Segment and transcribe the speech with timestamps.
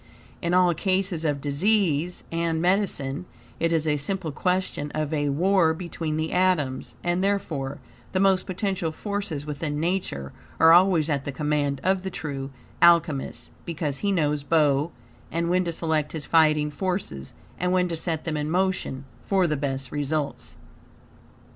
[0.41, 3.27] In all cases of disease and medicine,
[3.59, 7.77] it is a simple question of A WAR BETWEEN THE ATOMS, and, therefore,
[8.11, 12.49] the most potential forces within Nature are always at the command of the true
[12.81, 14.89] Alchemist, because he knows bow
[15.31, 19.45] and when to select his fighting forces, and when to set them in motion, for
[19.45, 20.55] the best results.